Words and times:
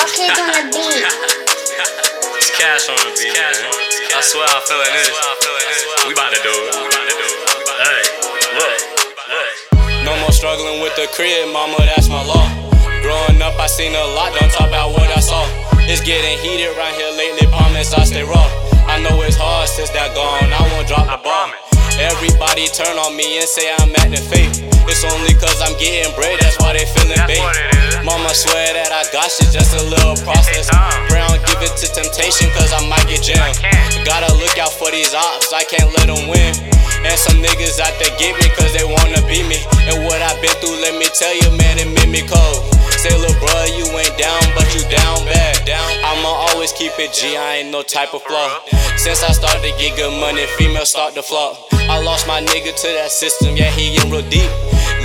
Okay, 0.00 0.32
on 0.32 0.48
the 0.48 0.64
beat. 0.72 1.04
It's 2.40 2.48
cash 2.56 2.88
on 2.88 2.96
the 3.04 3.12
beat, 3.20 3.36
man. 3.36 3.52
I 4.16 4.24
swear 4.24 4.48
I'm 4.48 4.64
feeling 4.64 4.88
this. 4.96 5.12
We 6.08 6.16
about 6.16 6.32
to 6.32 6.40
do 6.40 6.48
it. 6.48 6.72
We 6.72 6.88
bout 6.88 7.04
to 7.04 7.14
do 7.20 7.28
it. 7.28 7.36
Hey, 7.84 8.00
look, 8.56 8.80
look. 9.28 9.52
No 10.08 10.16
more 10.24 10.32
struggling 10.32 10.80
with 10.80 10.96
the 10.96 11.04
crib, 11.12 11.52
mama, 11.52 11.84
that's 11.84 12.08
my 12.08 12.24
law. 12.24 12.48
Growing 13.04 13.44
up, 13.44 13.60
I 13.60 13.68
seen 13.68 13.92
a 13.92 14.04
lot, 14.16 14.32
don't 14.40 14.48
talk 14.56 14.72
about 14.72 14.96
what 14.96 15.12
I 15.12 15.20
saw. 15.20 15.44
It's 15.84 16.00
getting 16.00 16.40
heated 16.40 16.72
right 16.80 16.96
here 16.96 17.12
lately, 17.20 17.44
promise 17.52 17.92
I 17.92 18.08
stay 18.08 18.24
raw. 18.24 18.48
I 18.88 19.04
know 19.04 19.20
it's 19.20 19.36
hard 19.36 19.68
since 19.68 19.92
that 19.92 20.16
gone, 20.16 20.48
I 20.48 20.64
won't 20.72 20.88
drop 20.88 21.12
the 21.12 21.20
bomb. 21.20 21.52
Everybody 22.00 22.72
turn 22.72 22.96
on 22.96 23.12
me 23.20 23.36
and 23.36 23.44
say 23.44 23.68
I'm 23.68 23.92
acting 24.00 24.24
fake. 24.32 24.64
It's 24.88 25.04
only 25.04 25.36
cause 25.36 25.60
I'm 25.60 25.76
getting 25.76 26.08
bread, 26.16 26.39
process. 30.22 30.68
Don't 30.70 31.40
give 31.46 31.60
it 31.62 31.74
to 31.80 31.86
temptation 31.90 32.48
cause 32.56 32.72
I 32.72 32.80
might 32.88 33.06
get 33.08 33.22
jammed. 33.22 33.58
Gotta 34.04 34.32
look 34.36 34.58
out 34.58 34.72
for 34.72 34.90
these 34.90 35.14
ops, 35.14 35.52
I 35.52 35.64
can't 35.64 35.88
let 35.96 36.06
them 36.08 36.28
win. 36.28 36.52
And 37.00 37.16
some 37.16 37.40
niggas 37.40 37.80
out 37.80 37.94
there 37.96 38.12
get 38.20 38.36
me 38.36 38.48
cause 38.56 38.72
they 38.76 38.84
wanna 38.84 39.24
beat 39.24 39.48
me. 39.48 39.60
And 39.88 40.04
what 40.04 40.20
I've 40.20 40.36
been 40.44 40.52
through, 40.60 40.76
let 40.84 40.96
me 41.00 41.08
tell 41.16 41.32
you, 41.32 41.48
man, 41.56 41.80
it 41.80 41.88
made 41.88 42.12
me 42.12 42.20
cold. 42.28 42.68
Say, 43.00 43.16
little 43.16 43.32
bro, 43.40 43.64
you 43.72 43.88
ain't 43.96 44.12
down, 44.20 44.42
but 44.52 44.68
you 44.76 44.84
down 44.92 45.24
bad. 45.24 45.64
Down. 45.64 45.88
I'ma 46.04 46.28
always 46.52 46.72
keep 46.72 46.92
it 46.98 47.14
G, 47.14 47.36
I 47.36 47.64
ain't 47.64 47.70
no 47.70 47.82
type 47.82 48.12
of 48.12 48.22
flaw. 48.22 48.60
Since 48.96 49.24
I 49.24 49.32
started 49.32 49.62
to 49.62 49.72
get 49.80 49.96
good 49.96 50.12
money, 50.20 50.44
females 50.58 50.90
start 50.90 51.14
to 51.14 51.22
flop. 51.22 51.56
I 51.72 51.98
lost 52.02 52.28
my 52.28 52.42
nigga 52.42 52.76
to 52.76 52.88
that 53.00 53.10
system, 53.10 53.56
yeah, 53.56 53.70
he 53.70 53.96
in 53.96 54.10
real 54.10 54.20
deep. 54.28 54.50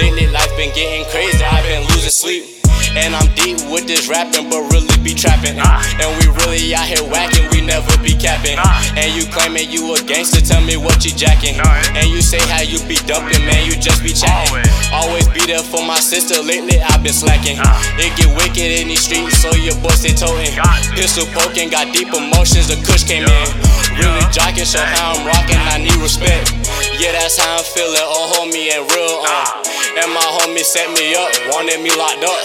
Lately, 0.00 0.26
life 0.28 0.48
been 0.56 0.72
getting 0.74 1.04
crazy, 1.10 1.44
I've 1.44 1.64
been 1.64 1.82
losing 1.92 2.10
sleep. 2.10 2.61
And 2.92 3.16
I'm 3.16 3.28
deep 3.34 3.56
with 3.72 3.88
this 3.88 4.08
rapping, 4.08 4.52
but 4.52 4.60
really 4.68 4.92
be 5.00 5.14
trapping. 5.16 5.56
And 5.56 6.10
we 6.20 6.28
really 6.44 6.74
out 6.76 6.84
here 6.84 7.02
whacking, 7.08 7.48
we 7.50 7.64
never 7.64 7.90
be 8.04 8.12
capping. 8.12 8.60
And 9.00 9.08
you 9.16 9.24
claiming 9.32 9.70
you 9.72 9.96
a 9.96 10.00
gangster, 10.04 10.44
tell 10.44 10.60
me 10.60 10.76
what 10.76 11.04
you 11.04 11.12
jacking. 11.16 11.56
And 11.96 12.06
you 12.12 12.20
say 12.20 12.40
how 12.52 12.60
you 12.60 12.76
be 12.84 13.00
dumping, 13.08 13.44
man, 13.48 13.64
you 13.64 13.80
just 13.80 14.04
be 14.04 14.12
chatting. 14.12 14.60
Always 14.92 15.26
be 15.32 15.40
there 15.48 15.64
for 15.64 15.80
my 15.84 15.96
sister, 15.96 16.42
lately 16.44 16.80
I've 16.84 17.02
been 17.02 17.16
slacking. 17.16 17.56
It 17.96 18.12
get 18.16 18.28
wicked 18.36 18.68
in 18.68 18.88
these 18.88 19.00
streets, 19.00 19.40
so 19.40 19.48
your 19.56 19.74
boy 19.80 19.96
stay 19.96 20.12
toting. 20.12 20.52
Pistol 20.92 21.24
poking, 21.32 21.70
got 21.70 21.92
deep 21.96 22.12
emotions, 22.12 22.68
the 22.68 22.76
kush 22.84 23.04
came 23.08 23.24
in. 23.24 23.48
Really 23.96 24.24
jocking, 24.32 24.68
show 24.68 24.84
how 24.84 25.16
I'm 25.16 25.26
rocking, 25.26 25.56
I 25.56 25.80
need 25.80 25.96
respect. 25.96 26.52
Yeah, 27.00 27.12
that's 27.12 27.40
how 27.40 27.56
I'm 27.56 27.64
feeling, 27.64 28.04
oh 28.04 28.36
homie, 28.36 28.68
and 28.68 28.84
real 28.92 29.24
on. 29.24 29.61
And 29.92 30.08
my 30.08 30.24
homie 30.40 30.64
set 30.64 30.88
me 30.96 31.12
up, 31.12 31.28
wanted 31.52 31.84
me 31.84 31.92
locked 31.92 32.24
up. 32.24 32.40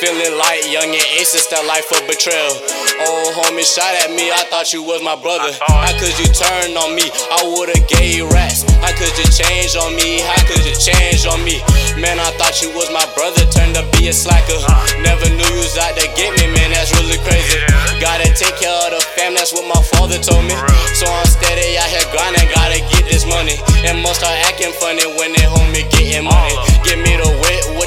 Feeling 0.00 0.32
like 0.40 0.64
young 0.64 0.88
and 0.88 1.08
aces, 1.20 1.44
that 1.52 1.60
life 1.68 1.84
of 1.92 2.00
betrayal. 2.08 2.56
Old 3.04 3.36
homie 3.36 3.68
shot 3.68 3.92
at 4.00 4.08
me, 4.16 4.32
I 4.32 4.48
thought 4.48 4.72
you 4.72 4.80
was 4.80 5.04
my 5.04 5.12
brother. 5.12 5.52
How 5.60 5.92
could 6.00 6.16
you 6.16 6.24
turn 6.32 6.72
on 6.72 6.96
me? 6.96 7.04
I 7.28 7.44
would've 7.52 7.84
gave 7.92 8.24
rats. 8.32 8.64
How 8.80 8.96
could 8.96 9.12
you 9.12 9.28
change 9.28 9.76
on 9.76 9.92
me? 9.92 10.24
How 10.24 10.40
could 10.48 10.64
you 10.64 10.72
change 10.72 11.28
on 11.28 11.44
me? 11.44 11.60
Man, 12.00 12.16
I 12.16 12.32
thought 12.40 12.64
you 12.64 12.72
was 12.72 12.88
my 12.88 13.04
brother, 13.12 13.44
turned 13.52 13.76
to 13.76 13.84
be 13.92 14.08
a 14.08 14.14
slacker. 14.16 14.56
Never 15.04 15.28
knew 15.36 15.44
you 15.52 15.60
was 15.60 15.76
out 15.76 15.92
to 16.00 16.06
get 16.16 16.32
me, 16.40 16.48
man, 16.48 16.72
that's 16.72 16.96
really 16.96 17.20
crazy. 17.28 17.60
Gotta 18.00 18.32
take 18.32 18.56
care 18.56 18.72
of 18.88 18.96
the 18.96 19.04
fam, 19.12 19.36
that's 19.36 19.52
what 19.52 19.68
my 19.68 19.80
father 19.92 20.16
told 20.16 20.48
me. 20.48 20.56
So 20.96 21.04
I'm 21.04 21.28
steady 21.28 21.76
out 21.76 21.92
here 21.92 22.08
grinding, 22.08 22.48
gotta 22.56 22.80
get 22.88 23.04
this 23.04 23.28
money. 23.28 23.60
And 23.84 24.00
most 24.00 24.24
start 24.24 24.32
acting 24.48 24.72
funny 24.80 25.04
when 25.20 25.36
they 25.36 25.44
homie 25.44 25.84
getting 25.92 26.24
money. 26.24 26.56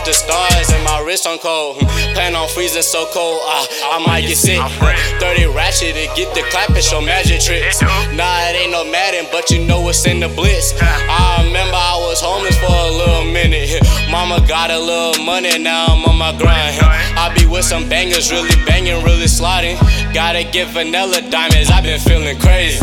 The 0.09 0.15
stars 0.15 0.69
and 0.73 0.83
my 0.83 1.03
wrist 1.05 1.27
on 1.27 1.37
cold. 1.37 1.77
Hmm, 1.77 2.13
plan 2.17 2.33
on 2.35 2.49
freezing 2.49 2.81
so 2.81 3.05
cold, 3.13 3.41
I, 3.45 3.93
I 3.93 4.05
might 4.05 4.25
get 4.25 4.37
sick. 4.37 4.57
30 5.21 5.53
ratchet 5.53 5.93
to 5.93 6.05
get 6.17 6.33
the 6.33 6.41
clap 6.49 6.73
and 6.73 6.81
show 6.81 6.99
magic 6.99 7.41
tricks. 7.41 7.81
Nah, 8.17 8.49
it 8.49 8.57
ain't 8.57 8.71
no 8.71 8.83
Madden, 8.89 9.29
but 9.31 9.51
you 9.51 9.61
know 9.67 9.81
what's 9.81 10.07
in 10.07 10.19
the 10.19 10.27
blitz. 10.27 10.73
I 10.81 11.45
remember 11.45 11.77
I 11.77 11.93
was 12.09 12.21
homeless 12.21 12.57
for 12.57 12.73
a 12.73 12.89
little 12.89 13.29
minute. 13.29 13.85
Mama 14.09 14.41
got 14.47 14.71
a 14.71 14.79
little 14.79 15.23
money, 15.23 15.53
now 15.59 15.93
I'm 15.93 16.03
on 16.05 16.17
my 16.17 16.33
grind. 16.41 16.81
I 16.81 17.29
be 17.37 17.45
with 17.45 17.65
some 17.65 17.87
bangers, 17.87 18.31
really 18.31 18.57
banging, 18.65 19.03
really 19.05 19.27
sliding. 19.27 19.77
Gotta 20.11 20.43
get 20.43 20.73
vanilla 20.73 21.21
diamonds, 21.29 21.69
I've 21.69 21.83
been 21.83 21.99
feeling 22.01 22.39
crazy. 22.39 22.81